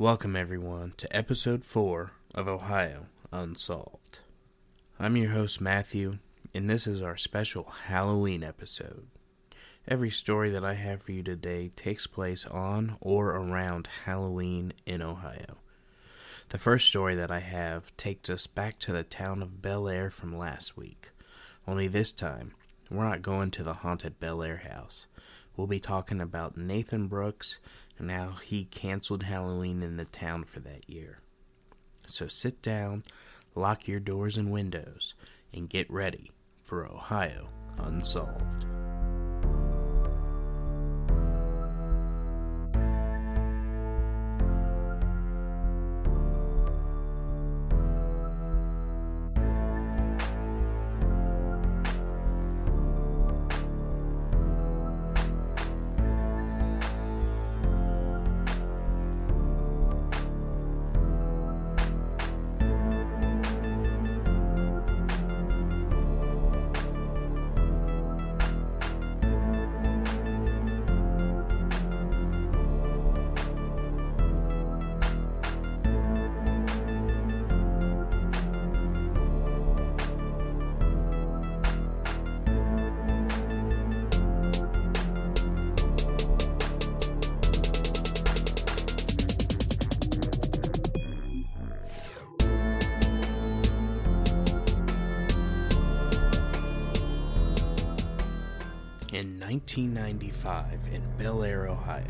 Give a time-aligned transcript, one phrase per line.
[0.00, 4.20] Welcome, everyone, to episode 4 of Ohio Unsolved.
[4.96, 6.18] I'm your host, Matthew,
[6.54, 9.08] and this is our special Halloween episode.
[9.88, 15.02] Every story that I have for you today takes place on or around Halloween in
[15.02, 15.58] Ohio.
[16.50, 20.38] The first story that I have takes us back to the town of Bellaire from
[20.38, 21.08] last week.
[21.66, 22.52] Only this time,
[22.88, 25.06] we're not going to the haunted Bellaire house.
[25.56, 27.58] We'll be talking about Nathan Brooks
[27.98, 31.20] and how he canceled Halloween in the town for that year.
[32.06, 33.04] So sit down,
[33.54, 35.14] lock your doors and windows,
[35.52, 36.30] and get ready
[36.62, 38.66] for Ohio Unsolved.
[99.48, 102.04] 1995, in Bellaire, Ohio,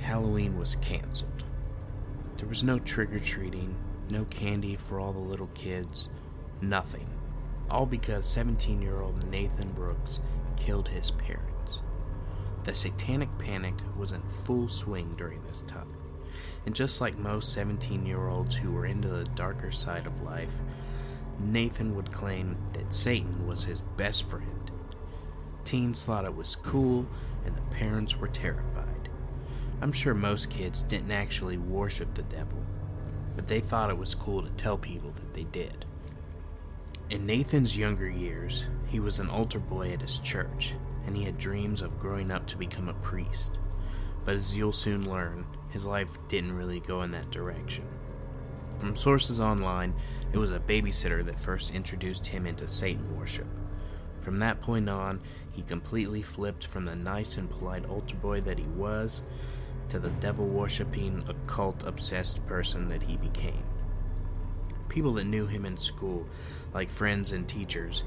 [0.00, 1.44] Halloween was canceled.
[2.36, 3.76] There was no trick or treating,
[4.08, 6.08] no candy for all the little kids,
[6.62, 7.06] nothing.
[7.70, 10.20] All because 17 year old Nathan Brooks
[10.56, 11.82] killed his parents.
[12.64, 15.94] The satanic panic was in full swing during this time.
[16.64, 20.54] And just like most 17 year olds who were into the darker side of life,
[21.38, 24.59] Nathan would claim that Satan was his best friend
[25.64, 27.06] Teens thought it was cool,
[27.44, 29.08] and the parents were terrified.
[29.80, 32.62] I'm sure most kids didn't actually worship the devil,
[33.34, 35.84] but they thought it was cool to tell people that they did.
[37.08, 40.74] In Nathan's younger years, he was an altar boy at his church,
[41.06, 43.58] and he had dreams of growing up to become a priest.
[44.24, 47.86] But as you'll soon learn, his life didn't really go in that direction.
[48.78, 49.94] From sources online,
[50.32, 53.46] it was a babysitter that first introduced him into Satan worship.
[54.20, 55.20] From that point on,
[55.60, 59.20] he completely flipped from the nice and polite altar boy that he was
[59.90, 63.62] to the devil worshipping, occult obsessed person that he became.
[64.88, 66.26] People that knew him in school,
[66.72, 68.04] like friends and teachers,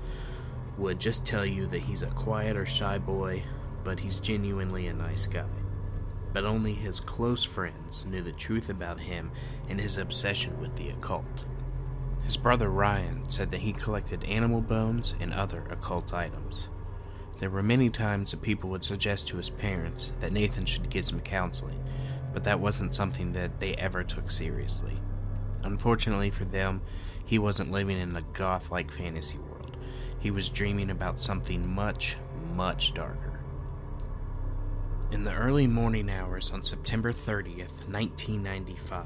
[0.80, 3.44] would just tell you that he's a quiet or shy boy,
[3.84, 5.46] but he's genuinely a nice guy.
[6.34, 9.30] But only his close friends knew the truth about him
[9.70, 11.44] and his obsession with the occult.
[12.24, 16.70] His brother Ryan said that he collected animal bones and other occult items.
[17.40, 21.06] There were many times that people would suggest to his parents that Nathan should get
[21.06, 21.84] some counseling,
[22.34, 25.00] but that wasn't something that they ever took seriously.
[25.64, 26.82] Unfortunately for them,
[27.26, 29.78] he wasn't living in a goth like fantasy world.
[30.20, 32.18] He was dreaming about something much,
[32.54, 33.40] much darker.
[35.12, 39.06] In the early morning hours on September 30th, 1995,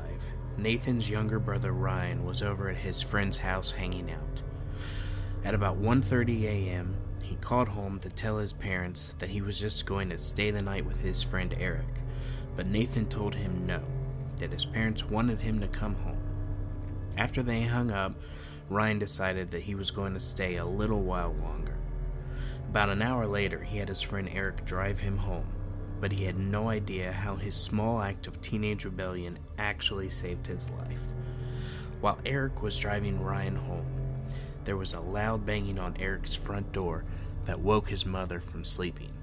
[0.58, 4.42] Nathan's younger brother Ryan was over at his friend's house hanging out.
[5.44, 6.96] At about 1:30 a.m.,
[7.28, 10.62] he called home to tell his parents that he was just going to stay the
[10.62, 11.88] night with his friend Eric,
[12.56, 13.82] but Nathan told him no,
[14.38, 16.22] that his parents wanted him to come home.
[17.18, 18.16] After they hung up,
[18.70, 21.78] Ryan decided that he was going to stay a little while longer.
[22.70, 25.48] About an hour later, he had his friend Eric drive him home
[26.00, 30.70] but he had no idea how his small act of teenage rebellion actually saved his
[30.72, 31.02] life.
[32.02, 33.86] While Eric was driving Ryan home,
[34.68, 37.06] there was a loud banging on Eric's front door
[37.46, 39.14] that woke his mother from sleeping.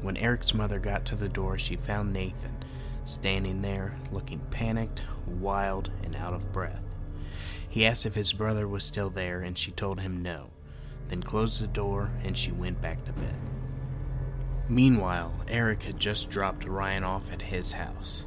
[0.00, 2.64] When Eric's mother got to the door, she found Nathan
[3.04, 6.80] standing there, looking panicked, wild, and out of breath.
[7.68, 10.48] He asked if his brother was still there, and she told him no,
[11.08, 13.36] then closed the door and she went back to bed.
[14.70, 18.24] Meanwhile, Eric had just dropped Ryan off at his house.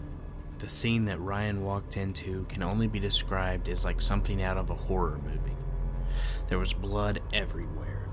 [0.59, 4.69] The scene that Ryan walked into can only be described as like something out of
[4.69, 5.55] a horror movie.
[6.49, 8.09] There was blood everywhere.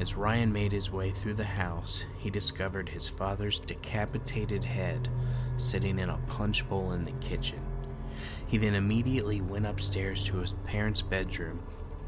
[0.00, 5.08] As Ryan made his way through the house, he discovered his father's decapitated head
[5.58, 7.60] sitting in a punch bowl in the kitchen.
[8.48, 11.62] He then immediately went upstairs to his parents' bedroom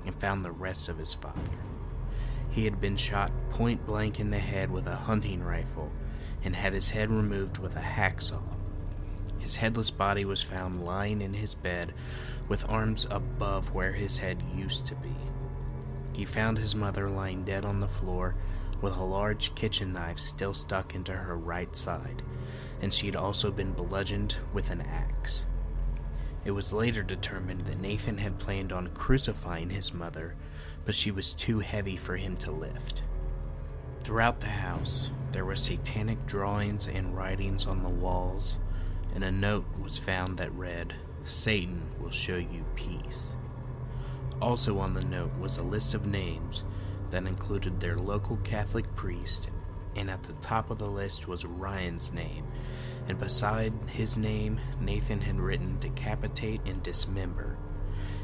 [0.05, 1.61] and found the rest of his father.
[2.51, 5.93] He had been shot point blank in the head with a hunting rifle
[6.43, 8.43] and had his head removed with a hacksaw.
[9.39, 11.95] His headless body was found lying in his bed
[12.49, 15.15] with arms above where his head used to be.
[16.21, 18.35] He found his mother lying dead on the floor
[18.83, 22.23] with a large kitchen knife still stuck into her right side,
[22.83, 25.47] and she had also been bludgeoned with an axe.
[26.45, 30.35] It was later determined that Nathan had planned on crucifying his mother,
[30.85, 33.03] but she was too heavy for him to lift.
[34.01, 38.59] Throughout the house, there were satanic drawings and writings on the walls,
[39.15, 43.33] and a note was found that read, Satan will show you peace.
[44.41, 46.65] Also on the note was a list of names
[47.11, 49.49] that included their local Catholic priest,
[49.97, 52.47] and at the top of the list was Ryan's name,
[53.09, 57.59] and beside his name, Nathan had written decapitate and dismember.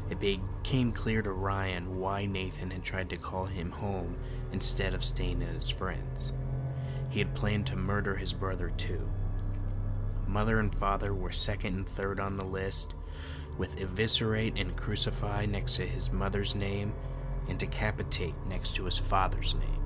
[0.09, 4.17] It became clear to Ryan why Nathan had tried to call him home
[4.51, 6.33] instead of staying at his friend's.
[7.09, 9.09] He had planned to murder his brother too.
[10.25, 12.93] Mother and father were second and third on the list,
[13.57, 16.93] with eviscerate and crucify next to his mother's name
[17.49, 19.83] and decapitate next to his father's name.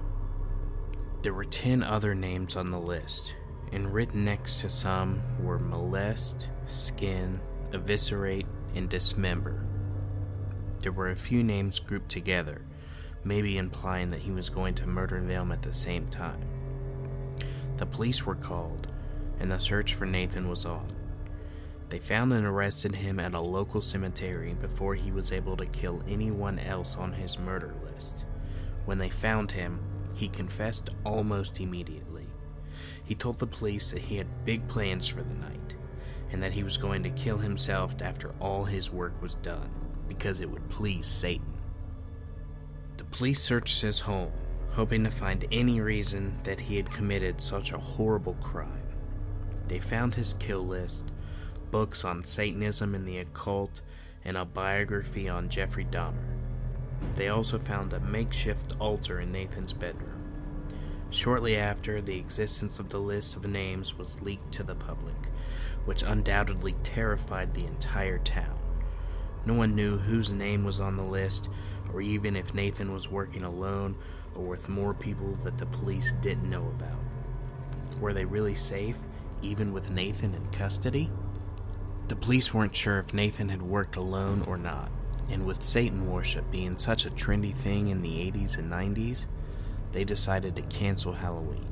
[1.22, 3.36] There were 10 other names on the list,
[3.72, 7.40] and written next to some were molest, skin,
[7.72, 9.66] eviscerate, and dismember.
[10.80, 12.64] There were a few names grouped together,
[13.24, 16.44] maybe implying that he was going to murder them at the same time.
[17.78, 18.88] The police were called,
[19.40, 20.92] and the search for Nathan was on.
[21.92, 26.02] They found and arrested him at a local cemetery before he was able to kill
[26.08, 28.24] anyone else on his murder list.
[28.86, 29.82] When they found him,
[30.14, 32.28] he confessed almost immediately.
[33.06, 35.76] He told the police that he had big plans for the night,
[36.32, 39.70] and that he was going to kill himself after all his work was done,
[40.08, 41.54] because it would please Satan.
[42.96, 44.32] The police searched his home,
[44.70, 48.88] hoping to find any reason that he had committed such a horrible crime.
[49.68, 51.12] They found his kill list,
[51.72, 53.82] books on Satanism and the occult,
[54.24, 56.38] and a biography on Jeffrey Dahmer.
[57.16, 60.22] They also found a makeshift altar in Nathan's bedroom.
[61.10, 65.16] Shortly after, the existence of the list of names was leaked to the public,
[65.86, 68.58] which undoubtedly terrified the entire town.
[69.46, 71.50] No one knew whose name was on the list,
[71.92, 73.96] or even if Nathan was working alone
[74.36, 77.00] or with more people that the police didn't know about.
[78.00, 78.98] Were they really safe,
[79.42, 81.10] even with Nathan in custody?
[82.12, 84.92] The police weren't sure if Nathan had worked alone or not,
[85.30, 89.28] and with Satan worship being such a trendy thing in the 80s and 90s,
[89.94, 91.69] they decided to cancel Halloween.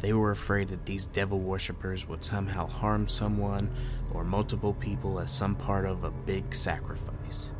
[0.00, 3.70] They were afraid that these devil worshippers would somehow harm someone
[4.14, 7.50] or multiple people as some part of a big sacrifice.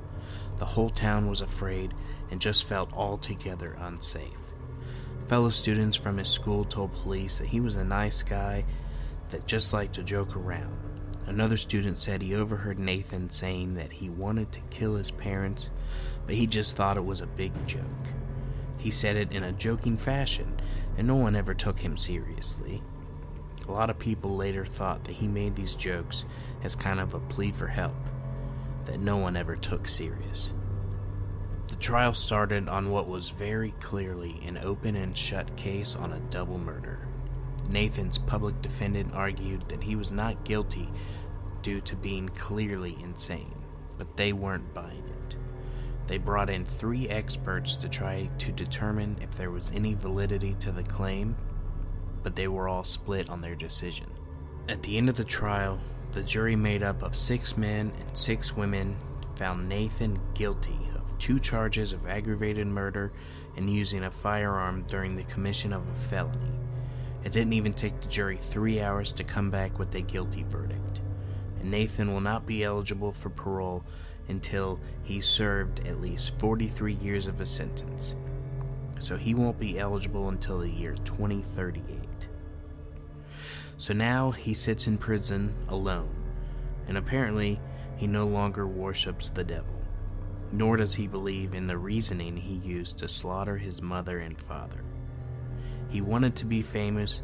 [0.57, 1.93] The whole town was afraid
[2.31, 4.39] and just felt altogether unsafe.
[5.29, 8.65] Fellow students from his school told police that he was a nice guy
[9.29, 10.90] that just liked to joke around
[11.27, 15.71] Another student said he overheard Nathan saying that he wanted to kill his parents,
[16.27, 17.85] but he just thought it was a big joke.
[18.79, 20.61] He said it in a joking fashion,
[20.97, 22.83] and no one ever took him seriously.
[23.69, 26.25] A lot of people later thought that he made these jokes
[26.65, 27.95] as kind of a plea for help,
[28.87, 30.53] that no one ever took serious.
[31.69, 36.19] The trial started on what was very clearly an open and shut case on a
[36.19, 37.07] double murder.
[37.71, 40.89] Nathan's public defendant argued that he was not guilty
[41.63, 43.55] due to being clearly insane,
[43.97, 45.37] but they weren't buying it.
[46.07, 50.73] They brought in three experts to try to determine if there was any validity to
[50.73, 51.37] the claim,
[52.25, 54.07] but they were all split on their decision.
[54.69, 55.79] At the end of the trial,
[56.13, 58.97] the jury, made up of six men and six women,
[59.37, 63.13] found Nathan guilty of two charges of aggravated murder
[63.57, 66.60] and using a firearm during the commission of a felony.
[67.25, 71.01] It didn't even take the jury three hours to come back with a guilty verdict
[71.61, 73.85] and Nathan will not be eligible for parole
[74.29, 78.17] until he's served at least 43 years of his sentence.
[78.99, 82.29] So he won't be eligible until the year 2038.
[83.77, 86.15] So now he sits in prison alone,
[86.87, 87.61] and apparently
[87.97, 89.83] he no longer worships the devil,
[90.53, 94.85] nor does he believe in the reasoning he used to slaughter his mother and father.
[95.91, 97.23] He wanted to be famous,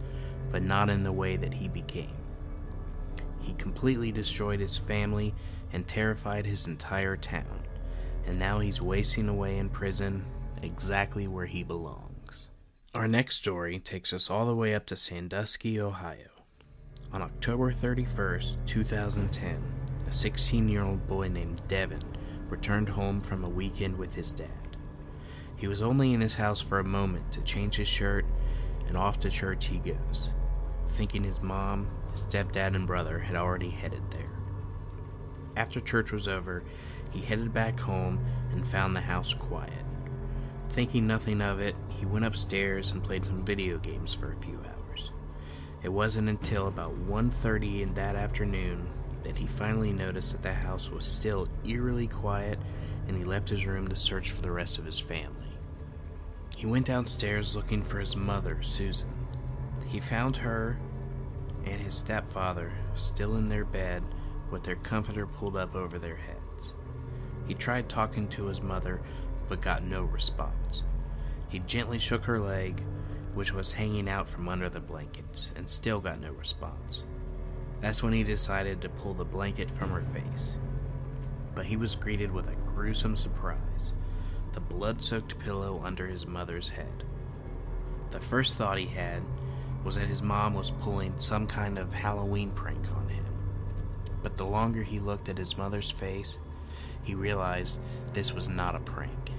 [0.50, 2.16] but not in the way that he became.
[3.40, 5.34] He completely destroyed his family
[5.72, 7.62] and terrified his entire town,
[8.26, 10.24] and now he's wasting away in prison
[10.62, 12.48] exactly where he belongs.
[12.94, 16.30] Our next story takes us all the way up to Sandusky, Ohio.
[17.12, 19.62] On October 31st, 2010,
[20.08, 22.02] a 16 year old boy named Devin
[22.48, 24.76] returned home from a weekend with his dad.
[25.56, 28.26] He was only in his house for a moment to change his shirt,
[28.88, 30.30] and off to church he goes.
[30.86, 34.38] thinking his mom, stepdad, and brother had already headed there.
[35.56, 36.62] After church was over,
[37.10, 39.84] he headed back home and found the house quiet.
[40.68, 44.58] Thinking nothing of it, he went upstairs and played some video games for a few
[44.58, 45.10] hours.
[45.82, 48.88] It wasn't until about 1:30 in that afternoon
[49.22, 52.58] that he finally noticed that the house was still eerily quiet
[53.08, 55.45] and he left his room to search for the rest of his family.
[56.56, 59.12] He went downstairs looking for his mother, Susan.
[59.86, 60.78] He found her
[61.66, 64.02] and his stepfather still in their bed
[64.50, 66.72] with their comforter pulled up over their heads.
[67.46, 69.02] He tried talking to his mother
[69.50, 70.82] but got no response.
[71.50, 72.82] He gently shook her leg,
[73.34, 77.04] which was hanging out from under the blankets, and still got no response.
[77.82, 80.56] That's when he decided to pull the blanket from her face.
[81.54, 83.92] But he was greeted with a gruesome surprise
[84.52, 87.04] the blood soaked pillow under his mother's head.
[88.10, 89.22] The first thought he had
[89.84, 93.24] was that his mom was pulling some kind of Halloween prank on him.
[94.22, 96.38] But the longer he looked at his mother's face,
[97.02, 97.78] he realized
[98.12, 99.30] this was not a prank.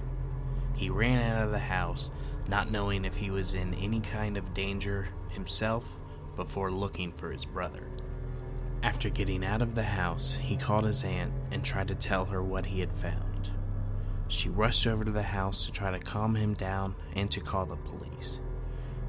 [0.76, 2.10] He ran out of the house,
[2.48, 5.84] not knowing if he was in any kind of danger himself
[6.36, 7.82] before looking for his brother.
[8.82, 12.42] After getting out of the house, he called his aunt and tried to tell her
[12.42, 13.27] what he had found.
[14.28, 17.64] She rushed over to the house to try to calm him down and to call
[17.66, 18.40] the police.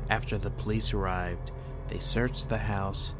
[0.10, 1.52] After the police arrived,
[1.90, 3.14] they searched the house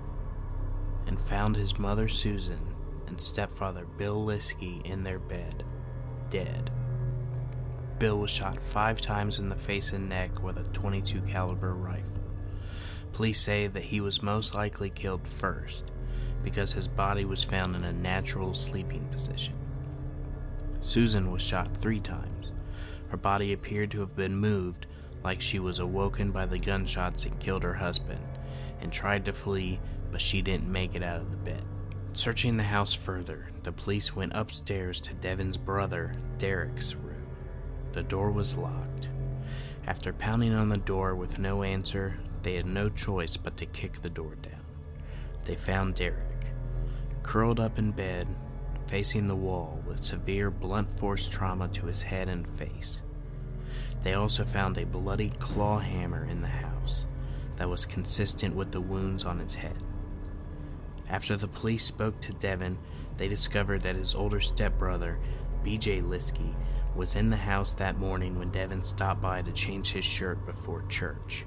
[1.06, 2.76] and found his mother Susan
[3.08, 5.66] and stepfather Bill Liskey in their bed,
[6.30, 6.72] dead.
[8.00, 12.06] Bill was shot five times in the face and neck with a 22 caliber rifle.
[13.12, 15.84] Police say that he was most likely killed first
[16.44, 19.59] because his body was found in a natural sleeping position.
[20.82, 22.52] Susan was shot three times.
[23.10, 24.86] Her body appeared to have been moved
[25.24, 28.26] like she was awoken by the gunshots that killed her husband
[28.80, 29.80] and tried to flee,
[30.12, 31.64] but she didn't make it out of the bed.
[32.14, 37.28] Searching the house further, the police went upstairs to Devin's brother, Derek's room.
[37.92, 39.10] The door was locked.
[39.86, 44.02] After pounding on the door with no answer, they had no choice but to kick
[44.02, 44.66] the door down.
[45.46, 46.46] They found Derek,
[47.24, 48.28] curled up in bed,
[48.90, 53.04] facing the wall with severe blunt force trauma to his head and face.
[54.02, 57.06] They also found a bloody claw hammer in the house
[57.58, 59.76] that was consistent with the wounds on its head.
[61.08, 62.80] After the police spoke to Devin,
[63.18, 65.20] they discovered that his older stepbrother,
[65.64, 66.56] BJ Liskey,
[66.96, 70.82] was in the house that morning when Devin stopped by to change his shirt before
[70.88, 71.46] church.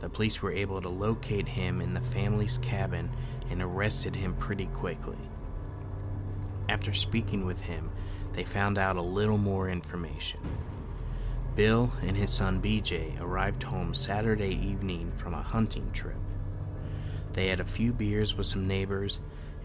[0.00, 3.10] The police were able to locate him in the family's cabin
[3.48, 5.18] and arrested him pretty quickly.
[6.68, 7.90] After speaking with him,
[8.34, 10.40] they found out a little more information.
[11.56, 16.18] Bill and his son BJ arrived home Saturday evening from a hunting trip.
[17.32, 19.18] They had a few beers with some neighbors,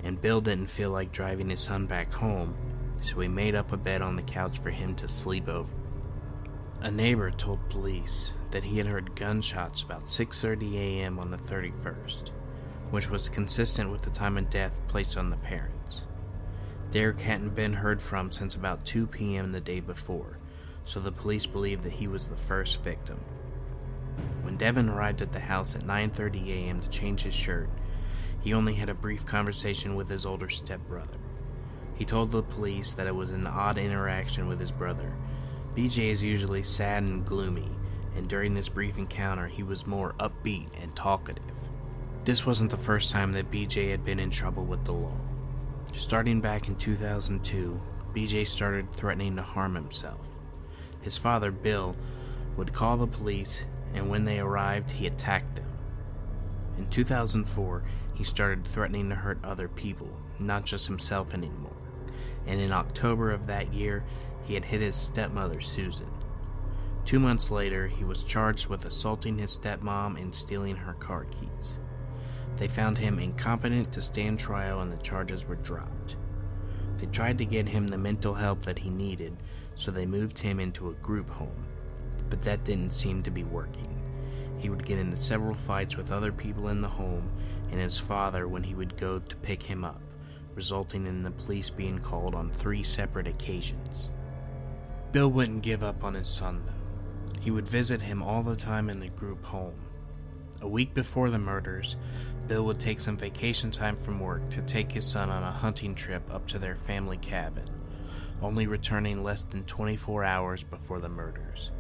[0.04, 2.56] and Bill didn't feel like driving his son back home,
[3.00, 5.74] so he made up a bed on the couch for him to sleep over.
[6.82, 11.20] A neighbor told police that he had heard gunshots about 6:30 a.m.
[11.20, 12.30] on the 31st,
[12.92, 16.04] which was consistent with the time of death placed on the parents.
[16.94, 19.52] Derek hadn't been heard from since about 2 p.m.
[19.52, 20.38] the day before,
[20.86, 23.20] so the police believed that he was the first victim.
[24.44, 26.82] When Devin arrived at the house at 9:30 a.m.
[26.82, 27.68] to change his shirt,
[28.42, 31.18] he only had a brief conversation with his older stepbrother.
[31.96, 35.16] He told the police that it was an odd interaction with his brother.
[35.74, 37.72] BJ is usually sad and gloomy,
[38.16, 41.70] and during this brief encounter, he was more upbeat and talkative.
[42.24, 45.18] This wasn't the first time that BJ had been in trouble with the law.
[45.94, 47.82] Starting back in 2002,
[48.14, 50.28] BJ started threatening to harm himself.
[51.02, 51.96] His father, Bill,
[52.58, 55.72] would call the police, and when they arrived, he attacked them.
[56.78, 57.84] In 2004,
[58.16, 61.74] he started threatening to hurt other people, not just himself anymore
[62.46, 64.04] and in October of that year,
[64.46, 66.10] he had hit his stepmother, Susan.
[67.06, 71.78] Two months later, he was charged with assaulting his stepmom and stealing her car keys.
[72.58, 76.18] They found him incompetent to stand trial and the charges were dropped.
[76.98, 79.36] They tried to get him the mental help that he needed,
[79.76, 81.66] so they moved him into a group home,
[82.30, 84.00] but that didn't seem to be working.
[84.60, 87.32] He would get into several fights with other people in the home
[87.72, 90.02] and his father when he would go to pick him up
[90.56, 94.10] resulting in the police being called on three separate occasions.
[95.12, 97.42] Bill wouldn't give up on his son, though.
[97.42, 99.88] He would visit him all the time in the group home.
[100.64, 101.98] A week before the murders,
[102.48, 105.94] Bill would take some vacation time from work to take his son on a hunting
[105.94, 107.66] trip up to their family cabin,
[108.42, 111.72] only returning less than 24 hours before the murders.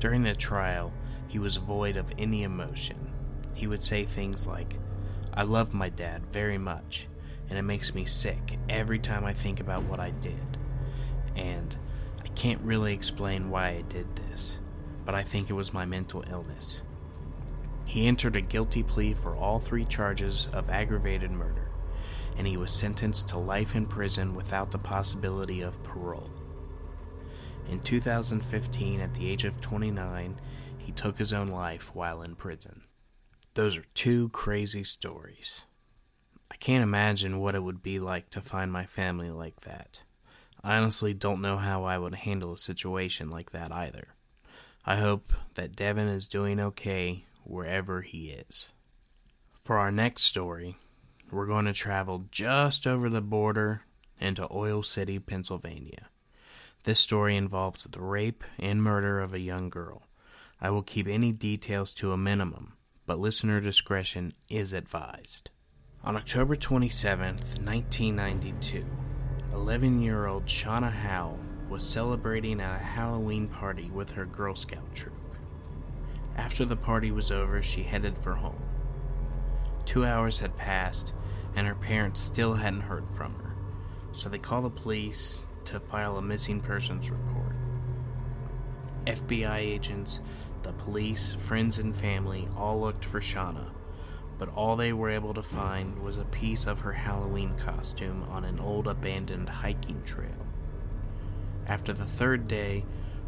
[0.00, 0.92] During the trial,
[1.28, 3.12] he was void of any emotion.
[3.54, 4.74] He would say things like,
[5.32, 7.06] I love my dad very much,
[7.48, 10.58] and it makes me sick every time I think about what I did.
[11.36, 11.76] And
[12.24, 14.58] I can't really explain why I did this,
[15.04, 16.82] but I think it was my mental illness.
[17.86, 21.70] He entered a guilty plea for all three charges of aggravated murder,
[22.36, 26.30] and he was sentenced to life in prison without the possibility of parole.
[27.70, 30.40] In 2015, at the age of 29,
[30.78, 32.82] he took his own life while in prison.
[33.54, 35.62] Those are two crazy stories.
[36.50, 40.02] I can't imagine what it would be like to find my family like that.
[40.62, 44.08] I honestly don't know how I would handle a situation like that either.
[44.84, 48.70] I hope that Devin is doing okay wherever he is.
[49.64, 50.76] For our next story,
[51.30, 53.82] we're going to travel just over the border
[54.20, 56.08] into Oil City, Pennsylvania.
[56.84, 60.02] This story involves the rape and murder of a young girl.
[60.60, 62.74] I will keep any details to a minimum,
[63.06, 65.50] but listener discretion is advised.
[66.04, 68.86] On October 27, 1992,
[69.52, 71.36] 11 year old Shauna Howe
[71.68, 75.15] was celebrating at a Halloween party with her Girl Scout troop.
[76.36, 78.62] After the party was over, she headed for home.
[79.86, 81.12] Two hours had passed,
[81.54, 83.56] and her parents still hadn't heard from her,
[84.12, 87.54] so they called the police to file a missing persons report.
[89.06, 90.20] FBI agents,
[90.62, 93.70] the police, friends, and family all looked for Shauna,
[94.36, 98.44] but all they were able to find was a piece of her Halloween costume on
[98.44, 100.46] an old abandoned hiking trail.
[101.66, 102.84] After the third day,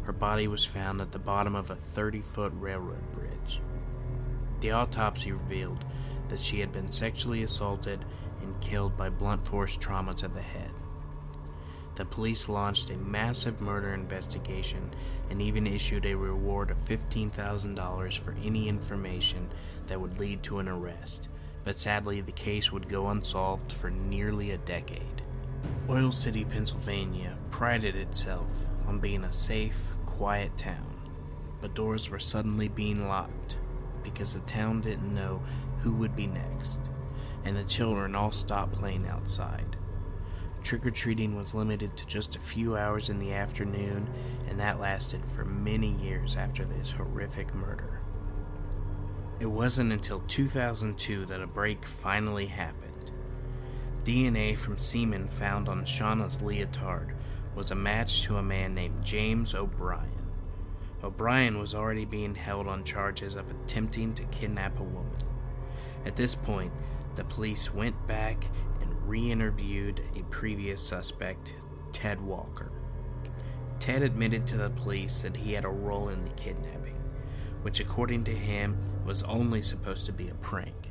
[0.09, 3.61] her body was found at the bottom of a 30 foot railroad bridge.
[4.59, 5.85] The autopsy revealed
[6.29, 8.03] that she had been sexually assaulted
[8.41, 10.71] and killed by blunt force trauma to the head.
[11.93, 14.95] The police launched a massive murder investigation
[15.29, 19.47] and even issued a reward of $15,000 for any information
[19.85, 21.29] that would lead to an arrest,
[21.63, 25.21] but sadly, the case would go unsolved for nearly a decade.
[25.87, 30.95] Oil City, Pennsylvania prided itself on being a safe, quiet town,
[31.61, 33.57] but doors were suddenly being locked
[34.03, 35.41] because the town didn't know
[35.81, 36.79] who would be next,
[37.45, 39.77] and the children all stopped playing outside.
[40.63, 44.09] Trick or treating was limited to just a few hours in the afternoon,
[44.49, 48.01] and that lasted for many years after this horrific murder.
[49.39, 53.11] It wasn't until 2002 that a break finally happened.
[54.03, 57.13] DNA from semen found on Shauna's leotard
[57.59, 60.31] was a match to a man named James O'Brien.
[61.03, 65.21] O'Brien was already being held on charges of attempting to kidnap a woman.
[66.05, 66.71] At this point,
[67.15, 68.45] the police went back
[68.79, 71.53] and re interviewed a previous suspect,
[71.91, 72.71] Ted Walker.
[73.77, 76.95] Ted admitted to the police that he had a role in the kidnapping,
[77.61, 80.88] which, according to him, was only supposed to be a prank.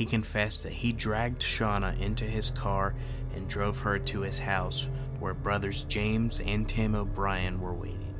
[0.00, 2.94] He confessed that he dragged Shauna into his car
[3.34, 8.14] and drove her to his house where brothers James and Tim O'Brien were waiting.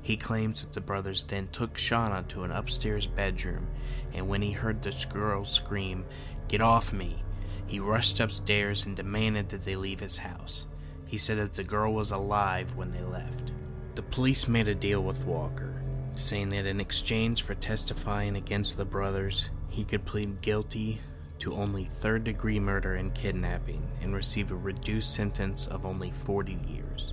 [0.00, 3.68] He claims that the brothers then took Shauna to an upstairs bedroom,
[4.14, 6.06] and when he heard this girl scream,
[6.48, 7.22] Get off me!
[7.66, 10.64] He rushed upstairs and demanded that they leave his house.
[11.06, 13.52] He said that the girl was alive when they left.
[13.96, 15.74] The police made a deal with Walker,
[16.14, 20.98] saying that in exchange for testifying against the brothers, he could plead guilty
[21.38, 26.58] to only third degree murder and kidnapping and receive a reduced sentence of only 40
[26.66, 27.12] years.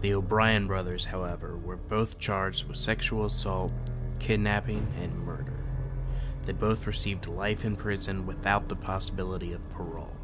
[0.00, 3.70] The O'Brien brothers, however, were both charged with sexual assault,
[4.18, 5.62] kidnapping, and murder.
[6.44, 10.16] They both received life in prison without the possibility of parole.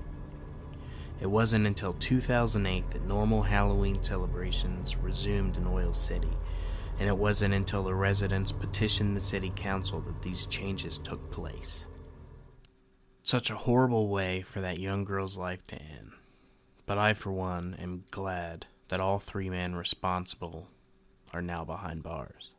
[1.20, 6.38] It wasn't until 2008 that normal Halloween celebrations resumed in Oil City,
[7.00, 11.86] and it wasn't until the residents petitioned the city council that these changes took place.
[13.22, 16.12] Such a horrible way for that young girl's life to end.
[16.84, 20.68] But I, for one, am glad that all three men responsible
[21.32, 22.50] are now behind bars.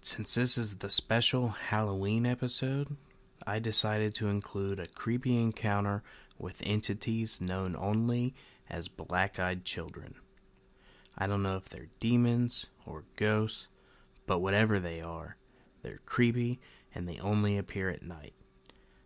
[0.00, 2.96] Since this is the special Halloween episode,
[3.46, 6.02] I decided to include a creepy encounter
[6.38, 8.34] with entities known only
[8.70, 10.14] as black eyed children.
[11.16, 13.68] I don't know if they're demons or ghosts,
[14.26, 15.36] but whatever they are,
[15.82, 16.60] they're creepy
[16.94, 18.34] and they only appear at night.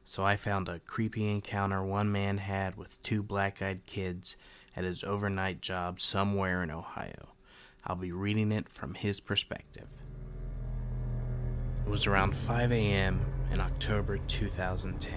[0.05, 4.37] So I found a creepy encounter one man had with two black eyed kids
[4.77, 7.31] at his overnight job somewhere in Ohio.
[7.85, 9.89] I'll be reading it from his perspective.
[11.85, 13.25] It was around 5 a.m.
[13.51, 15.15] in October 2010.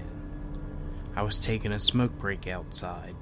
[1.15, 3.15] I was taking a smoke break outside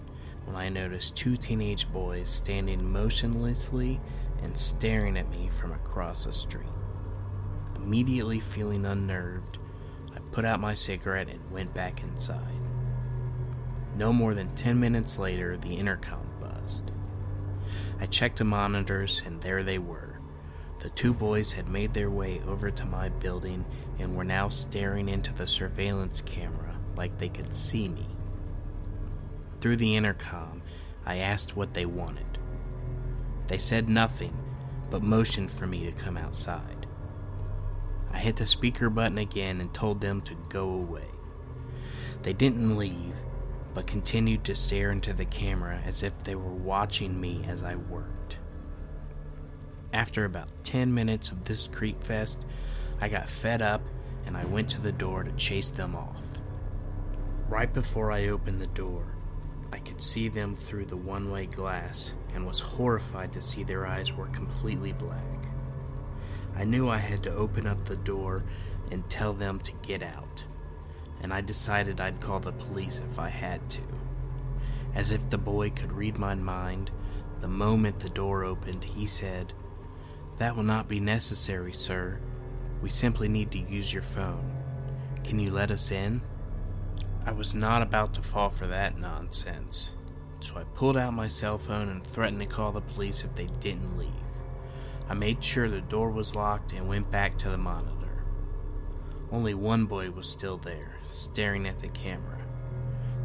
[0.47, 3.99] when I noticed two teenage boys standing motionlessly
[4.41, 6.69] and staring at me from across the street.
[7.75, 9.57] Immediately feeling unnerved,
[10.15, 12.55] I put out my cigarette and went back inside.
[13.97, 16.91] No more than 10 minutes later, the intercom buzzed.
[17.99, 20.19] I checked the monitors, and there they were.
[20.79, 23.65] The two boys had made their way over to my building
[23.99, 28.16] and were now staring into the surveillance camera like they could see me.
[29.59, 30.61] Through the intercom,
[31.05, 32.37] I asked what they wanted.
[33.47, 34.37] They said nothing,
[34.89, 36.85] but motioned for me to come outside.
[38.11, 41.07] I hit the speaker button again and told them to go away.
[42.23, 43.15] They didn't leave,
[43.73, 47.75] but continued to stare into the camera as if they were watching me as I
[47.75, 48.37] worked.
[49.93, 52.45] After about 10 minutes of this creep fest,
[52.99, 53.81] I got fed up
[54.25, 56.23] and I went to the door to chase them off.
[57.47, 59.16] Right before I opened the door,
[59.97, 64.13] could see them through the one way glass and was horrified to see their eyes
[64.13, 65.47] were completely black.
[66.55, 68.43] I knew I had to open up the door
[68.91, 70.43] and tell them to get out,
[71.23, 73.81] and I decided I'd call the police if I had to.
[74.93, 76.91] As if the boy could read my mind,
[77.41, 79.51] the moment the door opened, he said,
[80.37, 82.19] That will not be necessary, sir.
[82.83, 84.63] We simply need to use your phone.
[85.23, 86.21] Can you let us in?
[87.27, 89.91] I was not about to fall for that nonsense,
[90.39, 93.49] so I pulled out my cell phone and threatened to call the police if they
[93.59, 94.07] didn't leave.
[95.09, 98.23] I made sure the door was locked and went back to the monitor.
[99.29, 102.39] Only one boy was still there, staring at the camera.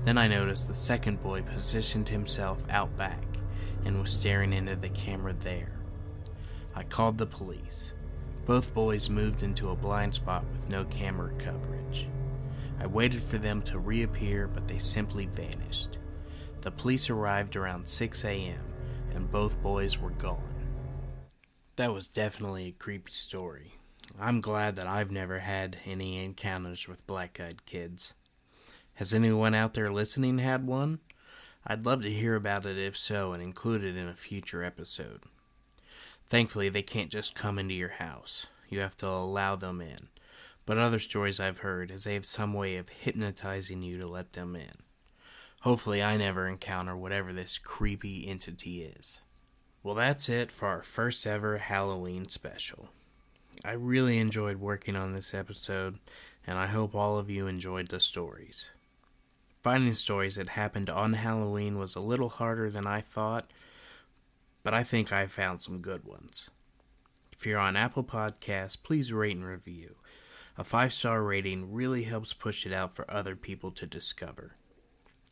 [0.05, 3.23] Then I noticed the second boy positioned himself out back
[3.85, 5.79] and was staring into the camera there.
[6.75, 7.93] I called the police.
[8.47, 12.09] Both boys moved into a blind spot with no camera coverage.
[12.81, 15.99] I waited for them to reappear, but they simply vanished.
[16.63, 18.61] The police arrived around 6 a.m.,
[19.15, 20.43] and both boys were gone.
[21.77, 23.75] That was definitely a creepy story.
[24.21, 28.15] I'm glad that I've never had any encounters with black eyed kids.
[28.95, 31.01] Has anyone out there listening had one?
[31.67, 35.23] I'd love to hear about it if so and include it in a future episode.
[36.27, 38.47] Thankfully, they can't just come into your house.
[38.69, 40.09] You have to allow them in
[40.65, 44.33] but other stories I've heard is they have some way of hypnotizing you to let
[44.33, 44.83] them in.
[45.63, 49.21] Hopefully, I never encounter whatever this creepy entity is.
[49.83, 52.89] Well, that's it for our first ever Halloween special.
[53.65, 55.99] I really enjoyed working on this episode,
[56.47, 58.71] and I hope all of you enjoyed the stories.
[59.63, 63.53] Finding stories that happened on Halloween was a little harder than I thought,
[64.65, 66.51] but I think I found some good ones.
[67.33, 69.97] If you're on Apple Podcasts, please rate and review.
[70.59, 74.57] A five star rating really helps push it out for other people to discover.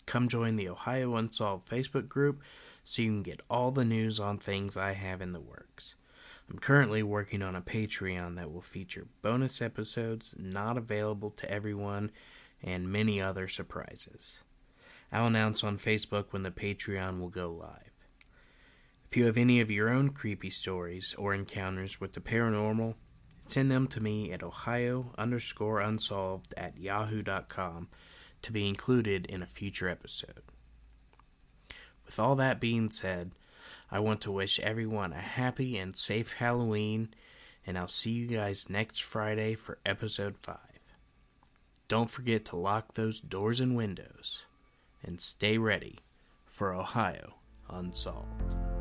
[0.06, 2.42] Come join the Ohio Unsolved Facebook group
[2.84, 5.94] so you can get all the news on things I have in the works.
[6.50, 12.10] I'm currently working on a Patreon that will feature bonus episodes not available to everyone
[12.62, 14.40] and many other surprises.
[15.12, 17.92] I'll announce on Facebook when the Patreon will go live.
[19.08, 22.94] If you have any of your own creepy stories or encounters with the paranormal,
[23.50, 27.88] Send them to me at ohio underscore unsolved at yahoo.com
[28.42, 30.42] to be included in a future episode.
[32.06, 33.32] With all that being said,
[33.90, 37.08] I want to wish everyone a happy and safe Halloween,
[37.66, 40.56] and I'll see you guys next Friday for episode 5.
[41.88, 44.44] Don't forget to lock those doors and windows,
[45.02, 45.98] and stay ready
[46.46, 47.34] for Ohio
[47.68, 48.79] Unsolved.